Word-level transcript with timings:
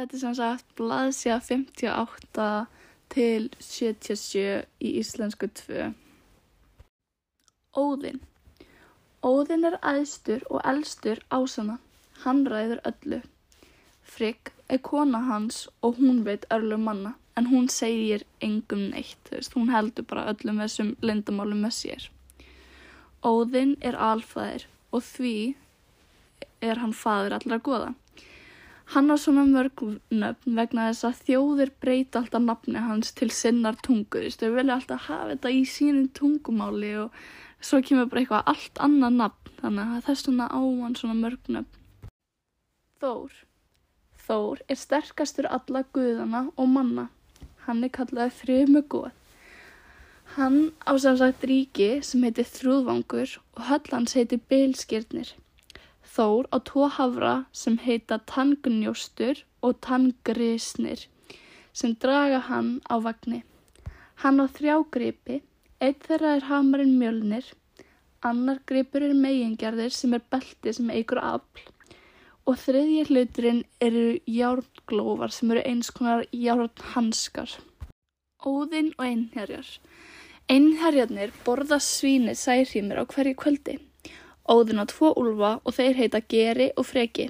Þetta 0.00 0.16
er 0.16 0.20
sem 0.20 0.34
sagt 0.36 0.70
blaðsja 0.78 1.34
58 1.44 2.44
til 3.12 3.48
77 3.60 4.44
í 4.80 4.92
íslensku 4.96 5.48
2. 5.58 5.90
Óðinn 7.76 8.22
Óðinn 9.20 9.68
er 9.68 9.76
æðstur 9.84 10.46
og 10.48 10.64
elstur 10.70 11.20
ásana. 11.28 11.76
Hann 12.22 12.46
ræður 12.48 12.80
öllu. 12.88 13.20
Frigg 14.00 14.48
er 14.72 14.80
kona 14.88 15.20
hans 15.28 15.66
og 15.84 16.00
hún 16.00 16.24
veit 16.24 16.48
örlum 16.48 16.88
manna 16.88 17.12
en 17.36 17.52
hún 17.52 17.68
segir 17.68 18.24
engum 18.40 18.88
neitt. 18.94 19.20
Veist, 19.28 19.52
hún 19.52 19.68
heldur 19.68 20.08
bara 20.08 20.30
öllum 20.32 20.64
þessum 20.64 20.94
lindamálum 21.04 21.60
með 21.66 21.76
sér. 21.82 22.08
Óðinn 23.20 23.76
er 23.84 24.00
alfæðir 24.00 24.64
og 24.96 25.04
því 25.12 25.36
er 26.64 26.80
hann 26.80 26.96
fadur 26.96 27.36
allra 27.36 27.60
goða. 27.68 27.92
Hann 28.90 29.06
á 29.06 29.16
svona 29.22 29.44
mörg 29.46 29.82
nöfn 30.10 30.56
vegna 30.58 30.88
þess 30.88 31.06
að 31.06 31.18
þjóðir 31.26 31.70
breyta 31.82 32.20
alltaf 32.20 32.42
nafni 32.42 32.80
hans 32.82 33.12
til 33.14 33.28
sinnar 33.30 33.76
tungu. 33.86 34.24
Þau 34.34 34.48
vilja 34.56 34.78
alltaf 34.80 35.04
hafa 35.06 35.28
þetta 35.30 35.52
í 35.54 35.60
sínum 35.72 36.08
tungumáli 36.18 36.90
og 37.04 37.20
svo 37.62 37.78
kemur 37.86 38.08
bara 38.10 38.24
eitthvað 38.24 38.50
allt 38.50 38.80
annað 38.82 39.20
nafn. 39.20 39.52
Þannig 39.60 39.92
að 39.94 40.08
þess 40.08 40.26
vegna 40.26 40.48
á 40.50 40.58
hann 40.58 40.96
svona 40.98 41.16
mörg 41.20 41.52
nöfn. 41.54 42.10
Þór. 43.04 43.36
Þór 44.26 44.64
er 44.66 44.80
sterkastur 44.80 45.46
alla 45.46 45.84
guðana 45.94 46.42
og 46.56 46.68
manna. 46.74 47.06
Hann 47.68 47.84
er 47.86 47.94
kallaðið 47.94 48.40
þrjumu 48.40 48.82
góð. 48.90 49.12
Hann 50.34 50.58
á 50.82 50.98
samsagt 50.98 51.46
ríki 51.46 51.88
sem 52.06 52.26
heitir 52.26 52.50
Þrúðvangur 52.50 53.38
og 53.54 53.62
höll 53.70 53.94
hans 53.94 54.18
heitir 54.18 54.42
Bilskirnir. 54.50 55.30
Þór 56.10 56.48
á 56.50 56.58
tvo 56.66 56.88
hafra 56.96 57.34
sem 57.54 57.76
heita 57.84 58.18
Tangnjóstur 58.32 59.44
og 59.62 59.78
Tangrisnir 59.86 61.06
sem 61.72 61.94
draga 62.02 62.40
hann 62.48 62.70
á 62.90 62.98
vagnni. 63.04 63.42
Hann 64.22 64.42
á 64.42 64.46
þrjá 64.50 64.76
gripi, 64.96 65.40
eitt 65.80 66.06
þeirra 66.08 66.36
er 66.36 66.48
hamarinn 66.50 66.96
mjölnir, 67.00 67.46
annar 68.26 68.58
gripur 68.66 69.06
er 69.06 69.14
megingerðir 69.16 69.94
sem 69.94 70.16
er 70.16 70.24
belti 70.34 70.74
sem 70.76 70.90
eigur 70.92 71.22
afl 71.22 71.68
og 72.50 72.56
þriðji 72.58 73.02
hluturinn 73.08 73.60
eru 73.84 74.06
járnglófar 74.26 75.32
sem 75.34 75.52
eru 75.54 75.62
eins 75.70 75.90
konar 75.94 76.24
járnhanskar. 76.34 77.52
Óðinn 78.42 78.90
og 78.96 79.04
einherjar. 79.06 79.68
Einherjarnir 80.50 81.30
borða 81.44 81.78
svíni 81.84 82.34
særhýmur 82.34 82.98
á 82.98 83.04
hverju 83.06 83.36
kvöldi. 83.38 83.76
Óðinn 84.50 84.82
á 84.82 84.86
tvo 84.90 85.12
úlfa 85.14 85.52
og 85.62 85.76
þeir 85.76 85.94
heita 86.00 86.20
Geri 86.26 86.70
og 86.76 86.88
Freki. 86.88 87.28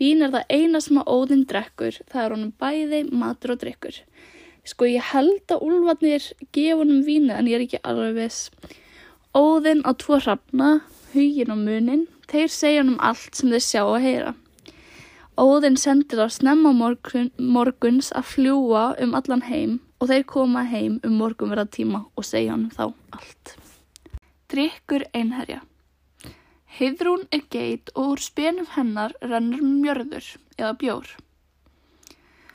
Vín 0.00 0.24
er 0.24 0.32
það 0.34 0.54
eina 0.56 0.80
sem 0.82 0.98
að 0.98 1.10
Óðinn 1.14 1.46
drekkur, 1.46 1.98
það 2.10 2.24
er 2.24 2.34
honum 2.34 2.52
bæði, 2.58 3.00
matur 3.12 3.54
og 3.54 3.60
drikkur. 3.62 3.98
Sko 4.66 4.88
ég 4.88 5.10
held 5.12 5.52
að 5.52 5.64
úlfarnir 5.66 6.26
gefa 6.56 6.80
honum 6.80 7.04
vínu 7.06 7.36
en 7.36 7.50
ég 7.50 7.58
er 7.58 7.66
ekki 7.66 7.82
alveg 7.86 8.16
viss. 8.18 8.50
Óðinn 9.36 9.84
á 9.86 9.94
tvo 9.94 10.18
hrafna, 10.18 10.80
hugin 11.12 11.54
og 11.54 11.62
munin, 11.62 12.06
þeir 12.32 12.50
segja 12.50 12.82
honum 12.82 12.98
allt 12.98 13.38
sem 13.38 13.52
þeir 13.52 13.66
sjá 13.68 13.82
og 13.84 14.00
heyra. 14.02 14.34
Óðinn 15.40 15.78
sendir 15.80 16.20
á 16.20 16.28
snemma 16.28 16.74
morgun, 16.76 17.30
morguns 17.38 18.10
að 18.16 18.26
fljúa 18.34 18.90
um 19.00 19.14
allan 19.16 19.46
heim 19.46 19.78
og 20.00 20.10
þeir 20.10 20.26
koma 20.28 20.66
heim 20.68 20.98
um 21.06 21.16
morgunverða 21.20 21.68
tíma 21.76 22.06
og 22.16 22.26
segja 22.26 22.56
honum 22.56 22.72
þá 22.74 22.90
allt. 23.16 23.54
Drykkur 24.50 25.06
einherja. 25.14 25.62
Heiðrún 26.80 27.26
er 27.28 27.42
geit 27.52 27.90
og 27.92 28.14
úr 28.14 28.20
spenum 28.24 28.64
hennar 28.72 29.12
rennur 29.20 29.60
mjörður 29.60 30.28
eða 30.56 30.70
bjór. 30.80 31.10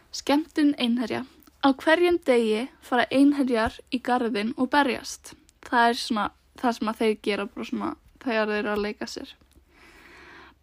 Skemtun 0.09 0.71
einherja. 0.81 1.19
Á 1.61 1.69
hverjum 1.77 2.17
degi 2.25 2.63
fara 2.81 3.05
einherjar 3.13 3.75
í 3.93 3.99
gardin 4.01 4.55
og 4.57 4.71
berjast. 4.73 5.35
Það 5.61 5.89
er 5.91 5.99
svona 6.01 6.25
það 6.57 6.75
sem 6.77 6.89
að 6.89 7.03
þeir 7.03 7.13
gera 7.27 7.45
bara 7.51 7.67
svona 7.69 7.91
þegar 8.25 8.49
þeir 8.49 8.59
eru 8.63 8.73
að 8.73 8.83
leika 8.87 9.09
sér. 9.13 9.35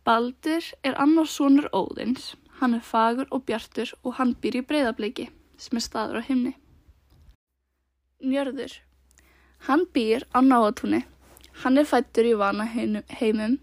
Baldur 0.03 0.73
er 0.83 0.99
annars 1.07 1.39
sonur 1.39 1.71
Óðins. 1.71 2.33
Hann 2.59 2.75
er 2.75 2.83
fagur 2.83 3.31
og 3.31 3.47
bjartur 3.47 3.95
og 4.03 4.19
hann 4.19 4.35
býr 4.43 4.59
í 4.59 4.67
breyðabliki 4.67 5.29
sem 5.55 5.79
er 5.79 5.87
staður 5.87 6.19
á 6.19 6.23
himni. 6.27 6.57
Njörður. 8.19 8.75
Hann 9.71 9.87
býr 9.95 10.27
á 10.35 10.43
náatúni. 10.43 11.05
Hann 11.61 11.77
er 11.79 11.87
fættur 11.87 12.27
í 12.27 12.33
vana 12.39 12.65
heimum. 12.67 13.59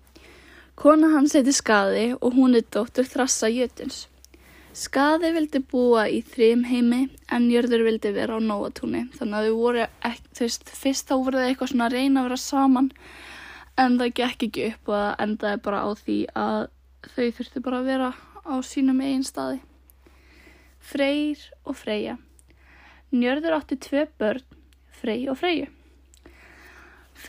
Kona 0.79 1.09
hans 1.11 1.33
heiti 1.35 1.51
Skaði 1.51 2.13
og 2.15 2.37
hún 2.37 2.55
er 2.55 2.63
dóttur 2.71 3.07
Þrassa 3.09 3.49
Jötuns. 3.51 4.05
Skaði 4.79 5.33
vildi 5.35 5.59
búa 5.65 6.05
í 6.07 6.21
þrjum 6.23 6.61
heimi 6.69 6.99
en 7.33 7.47
Njörður 7.49 7.81
vildi 7.87 8.13
vera 8.15 8.37
á 8.37 8.39
náatúni. 8.39 9.07
Þannig 9.17 9.39
að 9.39 9.47
þau 9.49 9.57
voru, 9.57 9.87
ekki, 10.07 10.29
þú 10.37 10.45
veist, 10.45 10.69
fyrst 10.83 11.09
þá 11.09 11.15
voru 11.17 11.41
þau 11.41 11.47
eitthvað 11.47 11.71
svona 11.73 11.87
að 11.89 11.95
reyna 11.97 12.21
að 12.21 12.29
vera 12.29 12.37
saman 12.43 12.91
en 13.79 13.97
það 13.99 14.13
gekk 14.21 14.45
ekki 14.47 14.67
upp 14.69 14.91
og 14.91 14.95
það 14.99 15.25
endaði 15.25 15.61
bara 15.65 15.81
á 15.83 15.89
því 16.03 16.19
að 16.43 16.61
þau 17.09 17.27
þurfti 17.39 17.63
bara 17.65 17.81
að 17.81 17.89
vera 17.89 18.11
á 18.45 18.55
sínum 18.69 19.01
eigin 19.03 19.25
staði. 19.27 19.59
Freyr 20.79 21.43
og 21.65 21.75
Freyja. 21.81 22.15
Njörður 23.11 23.57
átti 23.57 23.79
tvei 23.81 24.05
börn, 24.21 24.45
Frey 25.01 25.27
og 25.27 25.41
Freyju. 25.41 25.67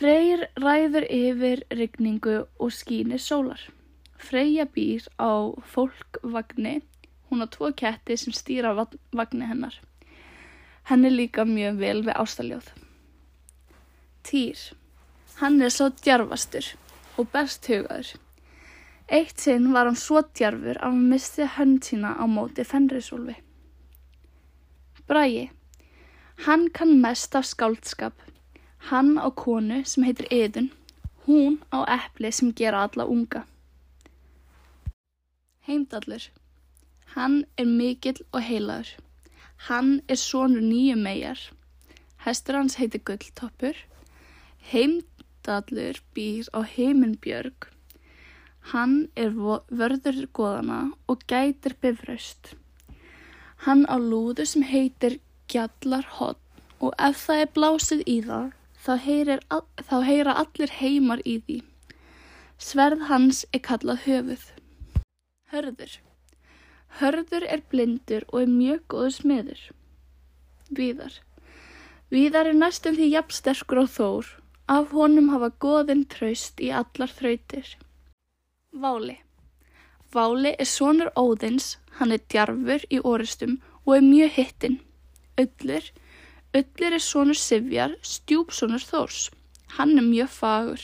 Freyr 0.01 0.47
ræður 0.57 1.05
yfir 1.13 1.59
rigningu 1.77 2.39
og 2.57 2.71
skínir 2.73 3.21
sólar. 3.21 3.61
Freyja 4.17 4.63
býr 4.65 5.03
á 5.21 5.53
fólkvagni, 5.73 6.79
hún 7.29 7.45
á 7.45 7.47
tvo 7.53 7.69
ketti 7.77 8.17
sem 8.17 8.33
stýra 8.33 8.71
vagni 8.73 9.45
hennar. 9.45 9.75
Henni 10.89 11.11
líka 11.13 11.45
mjög 11.45 11.77
vel 11.83 12.01
við 12.07 12.17
ástaljóð. 12.17 12.71
Týr. 14.25 14.63
Hann 15.37 15.61
er 15.61 15.69
svo 15.69 15.91
djarfastur 15.93 16.71
og 17.21 17.29
best 17.29 17.69
hugaður. 17.69 18.09
Eitt 19.05 19.37
sinn 19.37 19.69
var 19.69 19.85
hann 19.85 20.01
svo 20.07 20.25
djarfur 20.25 20.81
að 20.81 20.95
hann 20.95 21.07
misti 21.13 21.45
hönd 21.59 21.85
sína 21.85 22.15
á 22.17 22.25
móti 22.25 22.65
fennrisólfi. 22.65 23.37
Bræi. 25.05 25.51
Hann 26.49 26.71
kann 26.73 26.97
mest 27.05 27.37
af 27.37 27.45
skáldskap. 27.45 28.17
Hann 28.89 29.17
á 29.21 29.29
konu 29.35 29.83
sem 29.85 30.03
heitir 30.03 30.27
Idun. 30.33 30.71
Hún 31.27 31.59
á 31.71 31.85
eppli 31.85 32.31
sem 32.31 32.51
gera 32.53 32.83
alla 32.87 33.05
unga. 33.05 33.45
Heimdallur. 35.67 36.29
Hann 37.15 37.45
er 37.57 37.65
mikill 37.65 38.23
og 38.33 38.41
heilaður. 38.41 38.95
Hann 39.67 40.01
er 40.07 40.17
sonur 40.17 40.63
nýju 40.65 40.95
megar. 40.97 41.41
Hestur 42.25 42.57
hans 42.57 42.79
heitir 42.81 43.03
Gulltoppur. 43.05 43.77
Heimdallur 44.71 46.01
býr 46.15 46.49
á 46.57 46.65
heiminbjörg. 46.65 47.69
Hann 48.71 49.09
er 49.15 49.33
vörður 49.33 50.25
goðana 50.33 50.81
og 51.09 51.23
gætir 51.27 51.77
bifröst. 51.81 52.55
Hann 53.65 53.85
á 53.85 53.97
lúðu 54.01 54.45
sem 54.49 54.63
heitir 54.65 55.19
Gjallarhótt 55.51 56.39
og 56.81 56.93
ef 56.97 57.25
það 57.27 57.41
er 57.43 57.49
blásið 57.55 58.03
í 58.09 58.17
það, 58.25 58.47
þá, 58.81 58.93
heyrir, 59.05 59.43
þá 59.87 59.97
heyra 60.07 60.37
allir 60.43 60.73
heimar 60.79 61.21
í 61.25 61.37
því. 61.45 61.59
Sverð 62.61 63.07
hans 63.09 63.43
er 63.53 63.63
kallað 63.65 64.05
höfuð. 64.05 64.45
Hörður. 65.51 65.97
Hörður 66.99 67.45
er 67.47 67.63
blindur 67.71 68.25
og 68.31 68.43
er 68.43 68.51
mjög 68.51 68.83
góður 68.91 69.15
smiður. 69.17 69.63
Víðar. 70.71 71.15
Víðar 72.11 72.51
er 72.51 72.57
næstum 72.57 72.97
því 72.97 73.09
jafnsterkur 73.13 73.83
á 73.83 73.85
þór. 73.87 74.29
Af 74.71 74.93
honum 74.95 75.31
hafa 75.33 75.49
goðin 75.63 76.05
traust 76.07 76.61
í 76.63 76.69
allar 76.71 77.11
þrautir. 77.11 77.75
Váli. 78.71 79.17
Váli 80.11 80.53
er 80.59 80.67
sonur 80.67 81.11
Óðins, 81.15 81.77
hann 81.99 82.11
er 82.11 82.21
djarfur 82.31 82.83
í 82.91 82.99
orustum 83.03 83.57
og 83.85 83.97
er 83.97 84.05
mjög 84.05 84.31
hittinn. 84.37 84.79
Öllur. 85.39 85.91
Öllur 86.51 86.91
er 86.91 86.99
sonur 86.99 87.37
Sivjar, 87.39 87.93
stjúpsonur 88.03 88.83
Þórs. 88.83 89.29
Hann 89.77 89.95
er 89.95 90.03
mjög 90.03 90.33
fagur. 90.35 90.81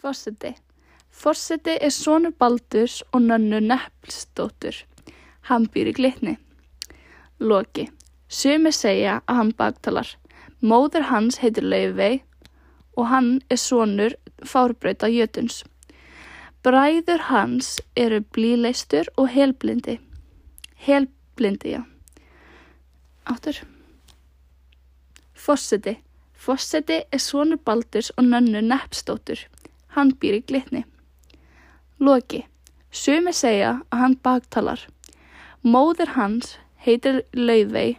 Fosseti. 0.00 0.54
Fosseti 1.12 1.74
er 1.88 1.92
sonur 1.92 2.32
Baldurs 2.32 3.02
og 3.12 3.26
nönnu 3.26 3.60
Neppelsdóttur. 3.60 4.78
Hann 5.50 5.68
býr 5.68 5.92
í 5.92 5.94
glitni. 6.00 6.34
Loki. 7.40 7.90
Sumi 8.28 8.72
segja 8.72 9.18
að 9.26 9.42
hann 9.42 9.52
baktalar. 9.60 10.08
Móður 10.64 11.10
hans 11.12 11.42
heitir 11.44 11.68
Laufey 11.68 12.22
og 12.96 13.12
hann 13.12 13.30
er 13.52 13.60
sonur 13.60 14.16
Fárbreyta 14.40 15.12
Jötuns. 15.12 15.60
Bræður 16.64 17.28
hans 17.28 17.76
eru 17.94 18.24
blíleistur 18.32 19.12
og 19.20 19.28
helblindi. 19.36 20.00
Helblindi, 20.88 21.76
já. 21.76 21.82
Áttur. 23.28 23.75
Fosseti. 25.46 25.92
Fosseti 26.34 26.96
er 27.12 27.20
sonur 27.22 27.58
Baldurs 27.62 28.08
og 28.18 28.24
nönnu 28.24 28.60
Neppsdóttur. 28.66 29.44
Hann 29.94 30.08
býr 30.20 30.40
í 30.40 30.44
glitni. 30.48 30.80
Loki. 32.02 32.40
Sumi 32.90 33.30
segja 33.30 33.76
að 33.94 34.00
hann 34.00 34.16
baktalar. 34.26 34.80
Móðir 35.62 36.10
hans 36.16 36.56
heitir 36.86 37.20
Laufey 37.32 37.94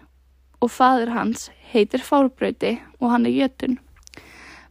og 0.59 0.73
fadir 0.75 1.13
hans 1.15 1.45
heitir 1.71 2.03
Fárbrauti 2.09 2.73
og 2.99 3.13
hann 3.13 3.29
er 3.29 3.37
jötun. 3.37 3.79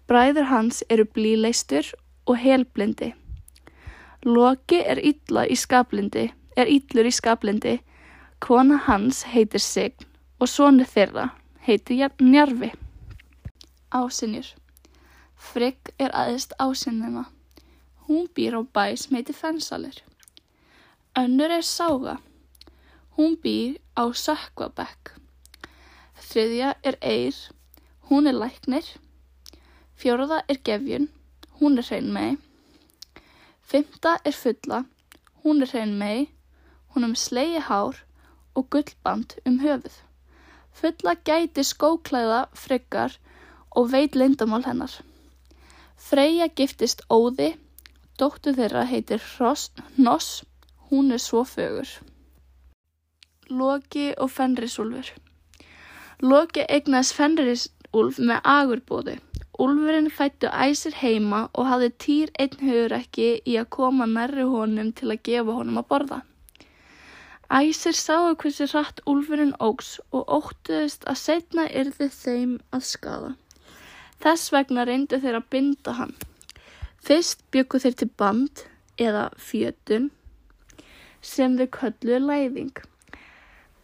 Bræður 0.07 0.51
hans 0.53 0.83
eru 0.91 1.09
blíleistur 1.17 1.89
og 2.27 2.37
helblindi. 2.45 3.15
Loki 4.25 4.83
er 4.85 5.01
í 5.01 5.57
skaplindi, 5.57 6.29
er 6.57 6.69
illur 6.69 7.09
í 7.09 7.17
skaplindi. 7.23 7.79
Kona 8.39 8.77
hans 8.85 9.25
heitir 9.33 9.65
Sign 9.65 10.09
og 10.41 10.53
sonu 10.53 10.85
þeirra 10.85 11.31
heitir 11.67 12.11
Njarfi. 12.21 12.71
Ásinjur. 13.91 14.47
Frigg 15.35 15.91
er 15.99 16.13
aðeist 16.15 16.53
ásinnina. 16.63 17.25
Hún 18.07 18.29
býr 18.35 18.55
á 18.55 18.63
bæ 18.63 18.95
sem 18.95 19.17
heitir 19.19 19.35
Fensalir. 19.35 19.99
Önnur 21.19 21.51
er 21.51 21.67
Sága. 21.67 22.21
Hún 23.19 23.35
býr 23.43 23.81
á 23.99 24.07
Sökkvabekk. 24.15 25.17
Þriðja 26.29 26.71
er 26.87 27.01
Eir. 27.03 27.35
Hún 28.11 28.31
er 28.31 28.39
læknir. 28.39 28.87
Fjóraða 29.99 30.45
er 30.49 30.63
Gefjun. 30.63 31.11
Hún 31.59 31.79
er 31.79 31.91
hrein 31.91 32.13
mei. 32.15 32.37
Fymta 33.61 34.21
er 34.25 34.39
Fulla. 34.39 34.85
Hún 35.43 35.67
er 35.67 35.75
hrein 35.75 35.99
mei. 35.99 36.31
Hún 36.95 37.03
er 37.03 37.11
með 37.11 37.25
slegi 37.27 37.59
hár 37.59 38.05
og 38.55 38.71
gullband 38.71 39.41
um 39.45 39.59
höfuð. 39.67 40.06
Fulla 40.77 41.15
gæti 41.25 41.65
skóklæða 41.65 42.41
friggar 42.55 43.15
og 43.71 43.93
veit 43.93 44.17
lindamál 44.17 44.67
hennar. 44.67 44.93
Freyja 45.97 46.49
giftist 46.49 47.01
Óði, 47.11 47.55
dóttu 48.21 48.53
þeirra 48.59 48.85
heitir 48.91 49.23
Hnoss, 49.25 50.45
hún 50.91 51.13
er 51.13 51.23
svo 51.23 51.45
fögur. 51.45 51.89
Loki 53.49 54.13
og 54.19 54.31
Fenrisúlfur 54.35 55.13
Loki 56.21 56.65
eignaðist 56.69 57.15
Fenrisúlf 57.15 58.17
með 58.19 58.41
agurbóði. 58.53 59.19
Úlfurinn 59.63 60.09
fættu 60.13 60.49
æsir 60.53 60.97
heima 61.01 61.47
og 61.55 61.69
hafði 61.71 61.91
týr 62.05 62.33
einn 62.43 62.57
hugur 62.61 62.95
ekki 62.97 63.29
í 63.47 63.55
að 63.61 63.71
koma 63.77 64.09
nærri 64.11 64.45
honum 64.51 64.91
til 64.93 65.13
að 65.15 65.23
gefa 65.29 65.57
honum 65.59 65.81
að 65.81 65.89
borða. 65.93 66.19
Æsir 67.47 67.95
sáu 67.95 68.33
hversi 68.35 68.67
hratt 68.73 69.01
úlfurinn 69.07 69.53
ógs 69.63 70.01
og 70.11 70.27
óttuðist 70.27 71.05
að 71.07 71.19
setna 71.21 71.67
yrði 71.71 72.09
þeim 72.11 72.57
að 72.75 72.83
skada. 72.89 73.29
Þess 74.19 74.51
vegna 74.51 74.87
reyndu 74.89 75.21
þeir 75.23 75.39
að 75.39 75.47
binda 75.55 75.95
hann. 75.95 76.15
Fyrst 77.07 77.45
byggu 77.55 77.79
þeir 77.85 77.97
til 78.01 78.11
band 78.19 78.65
eða 78.99 79.29
fjötun 79.39 80.11
sem 81.23 81.55
þeir 81.61 81.71
kölluðu 81.79 82.21
læðing. 82.25 82.75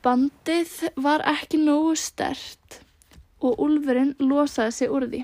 Bandið 0.03 0.75
var 0.99 1.23
ekki 1.31 1.63
nógu 1.63 1.95
stert 1.95 2.81
og 3.39 3.63
úlfurinn 3.63 4.17
losaði 4.19 4.75
sig 4.75 4.91
úr 4.91 5.07
því. 5.07 5.23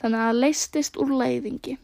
Þannig 0.00 0.28
að 0.30 0.40
leistist 0.46 0.96
úr 0.96 1.12
læðingi. 1.20 1.76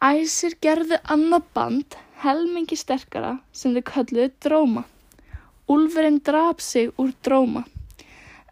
Æsir 0.00 0.56
gerðu 0.64 0.96
annað 1.12 1.50
band 1.52 2.00
helmingi 2.24 2.76
sterkara 2.76 3.36
sem 3.52 3.74
þeir 3.76 3.86
kölluðu 3.90 4.30
dróma. 4.44 4.84
Úlfurinn 5.70 6.20
draf 6.26 6.60
sig 6.64 6.90
úr 6.98 7.12
dróma. 7.24 7.64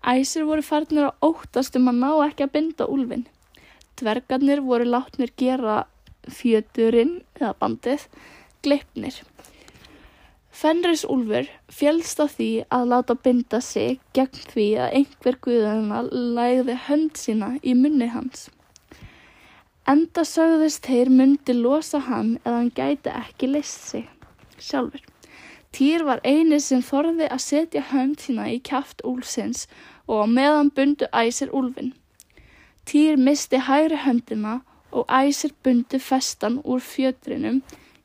Æsir 0.06 0.46
voru 0.48 0.62
farnir 0.62 1.08
að 1.08 1.28
óttast 1.28 1.76
um 1.76 1.90
að 1.90 2.00
ná 2.02 2.10
ekki 2.28 2.46
að 2.46 2.54
binda 2.54 2.86
úlfin. 2.86 3.26
Dvergarnir 3.98 4.62
voru 4.64 4.86
látnir 4.86 5.32
gera 5.36 5.82
fjöturinn 6.28 7.18
eða 7.40 7.54
bandið 7.60 8.06
gleipnir. 8.62 9.18
Fenris 10.58 11.04
úlfur 11.06 11.46
fjölst 11.70 12.18
á 12.18 12.26
því 12.26 12.50
að 12.74 12.88
láta 12.92 13.14
binda 13.26 13.60
sig 13.62 13.98
gegn 14.16 14.46
því 14.52 14.68
að 14.84 14.94
einhver 15.00 15.36
guðana 15.44 16.04
lægði 16.10 16.78
hönd 16.88 17.20
sína 17.20 17.50
í 17.62 17.74
munni 17.78 18.08
hans. 18.14 18.48
Enda 19.88 20.20
sögðist 20.28 20.84
þeir 20.84 21.08
myndi 21.08 21.54
losa 21.56 22.02
hann 22.04 22.34
eða 22.42 22.56
hann 22.58 22.72
gæti 22.76 23.12
ekki 23.12 23.48
list 23.48 23.86
sig 23.88 24.08
sjálfur. 24.60 25.00
Týr 25.72 26.04
var 26.04 26.20
eini 26.24 26.58
sem 26.60 26.82
þorði 26.84 27.28
að 27.32 27.44
setja 27.44 27.84
hönd 27.92 28.20
sína 28.20 28.48
í 28.52 28.58
kæft 28.68 29.00
úlsins 29.08 29.64
og 30.08 30.28
meðan 30.32 30.68
bundu 30.76 31.08
æsir 31.22 31.52
úlfin. 31.56 31.94
Týr 32.88 33.16
misti 33.16 33.60
hægri 33.64 34.00
höndina 34.04 34.60
og 34.92 35.08
æsir 35.08 35.52
bundu 35.64 36.00
festan 36.00 36.60
úr 36.64 36.84
fjötrinum 36.84 37.62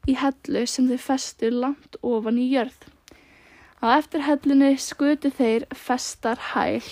í 0.08 0.16
hellu 0.20 0.66
sem 0.68 0.88
þau 0.92 1.00
festu 1.12 1.52
langt 1.52 2.00
ofan 2.02 2.40
í 2.40 2.50
jörð. 2.52 2.80
Á 3.84 4.00
eftir 4.00 4.24
hellunni 4.24 4.76
skutu 4.80 5.32
þeir 5.32 5.68
festar 5.76 6.40
hæl. 6.54 6.84